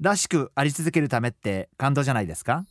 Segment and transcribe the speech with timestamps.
[0.00, 2.64] らしくあり続けるためって感動じゃないですか？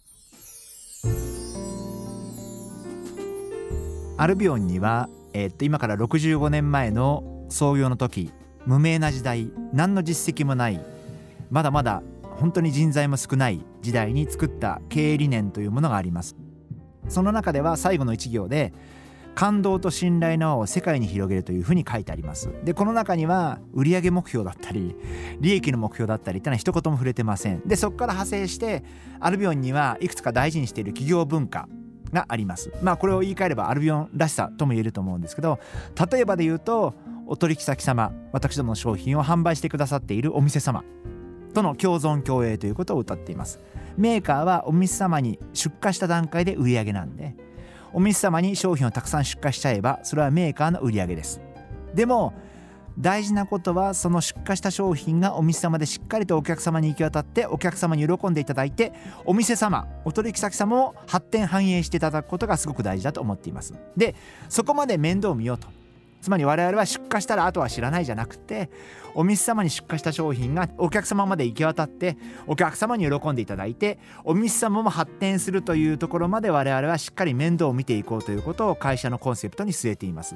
[4.18, 8.32] アルビオンには、えー、っと今から65年前の創業の時
[8.66, 10.80] 無名な時代何の実績もない
[11.50, 12.02] まだまだ
[12.38, 16.36] 本当に人材も少ない時代に作った経営理念というものがあります。
[17.08, 18.74] その中では最後の一行で
[19.36, 22.50] 感動と信頼の輪を世界に広げるというふうに書いてあります。
[22.64, 24.96] でこの中には売上目標だったり
[25.42, 27.62] 利益の目標だったりってのは一言も触れてません。
[27.66, 28.84] でそこから派生して
[29.20, 31.68] アルビオンにはいくつか大事にしている企業文化
[32.14, 32.72] があります。
[32.82, 35.60] まあこれを言い換えればアルビオンらしさとも言えると思うんですけど
[36.12, 36.94] 例えばで言うと
[37.28, 40.84] お取引先様私どもの商品を販売してくださっているお店様
[41.54, 43.60] との共存共栄ということを謳っています。
[43.98, 47.36] メーカーはお店様に出荷した段階で売り上げなんで
[47.96, 51.40] お店様に商品をたくさん出荷しちゃえばそれはメーカーの売り上げです。
[51.94, 52.34] でも
[53.00, 58.92] 大事なことはその出荷した商品がお店様でしっかりとお客様に行き渡ってお客様に喜んでいただいて
[59.26, 63.74] お店様お取引先様も発展繁栄していただくことがすごく大事だと思っています。
[63.96, 64.14] で
[64.50, 65.70] そこまで面倒を見ようと。
[66.26, 68.72] つまり我々は出荷したらあとは知らないじゃなくて
[69.14, 72.18] お店様に出荷した商品がお客様まで行き渡って
[72.48, 80.36] お客様に喜んでいただいてお店様も発展するというところまで我々はしっかり面倒を見ていこうということを会社のコンセプトに据えています。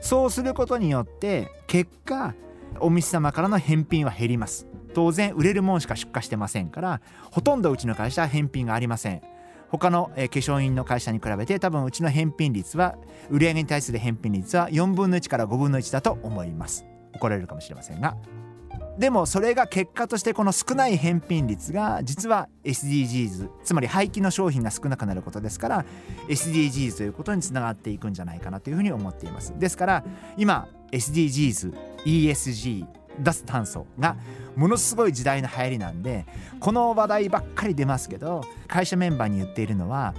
[0.00, 2.32] そうすることによって結果
[2.78, 4.68] お店様からの返品は減ります。
[4.94, 7.00] 当然売れるもんしか出荷してませんから
[7.32, 9.22] ほとんどうちの会社は返品がありません。
[9.70, 12.96] 他の、え化粧品の会社に比べて多分うちの返品率は
[13.30, 16.84] 売上に対する返品率は4分の1から5分の1だと思います。
[17.14, 18.16] 怒られるかもしれませんが。
[18.98, 25.84] でもそれが結果としてこの少ない返品率が実は SDGs つまり廃棄の商品が少なくなることですから
[26.28, 29.52] SDGs ということにつながっていくんじゃないかなというふうに思っています。
[29.58, 30.04] ですから
[30.38, 31.74] 今 SDGs
[32.06, 32.86] ESG
[33.20, 34.16] 脱炭素が
[34.56, 36.26] ものすごい時代の流行りなんで
[36.60, 40.14] この話題ばっかり出ますけど会社メンバーに言っているのは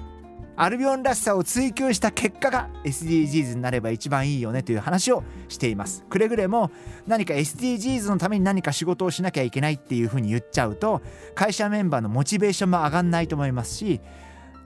[0.59, 6.03] アルビオンらしさを追求した結果が SDGs になれば一番いいよねという話をしています。
[6.09, 6.71] くれぐれも
[7.05, 11.03] 何か SDGs のために何か仕事をしなきゃいけないっていうふうに言っちゃうと
[11.35, 14.01] 会社メンバーのモチベーションも上がんないと思いますし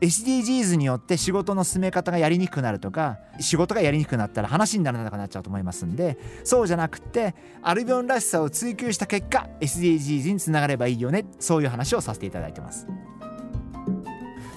[0.02, 12.88] SDGs によって仕事の進め方がやりにくくなるとか仕事がやりにくくなったら話にならなくなっちゃうと思いますんでそうじゃなくてアルビオンらしさを追求した結果 SDGs につながればいいよねそういう話をさせていただいてます。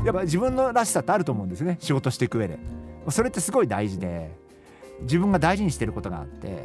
[0.05, 2.59] やっぱ自分のらしさってあると思うんですね仕事していく上で。
[3.11, 4.35] それってすごい大事で
[5.03, 6.65] 自分が大事にしてることがあって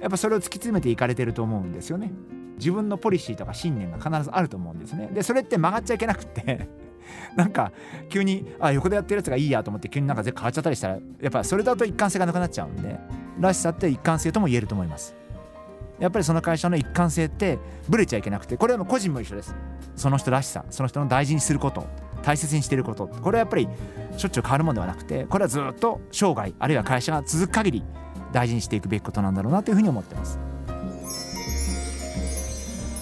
[0.00, 2.12] やっぱそれを突き詰めていかれてると思うんですよね。
[2.56, 5.10] 自分のポリシーとか信念が必ずあると思うんですね。
[5.12, 6.68] でそれって曲がっちゃいけなくって
[7.36, 7.72] なんか
[8.08, 12.98] 急にあ横でやってるやつがいいやと思って急になんか全変わっちゃったりしたらやっぱそれだと一貫性がなくなっちゃうんで
[13.40, 15.14] らしさって一貫性とも言えると思います。
[15.98, 19.54] やっぱりその会社の一貫性ってブレちゃいけなくてこれはもう個人も一緒です。
[19.94, 21.86] その人らしさその人の大事にすること
[22.22, 23.06] 大切にしてること。
[23.06, 23.68] これはやっぱり
[24.16, 27.84] しょっちゅう変わるものではなくてこれはずっと生涯あるいは会社が続く限り
[28.32, 30.38] 大事にしていくべきことなんだろうなというふうに思ってます。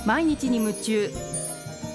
[0.06, 1.29] 毎日に夢中。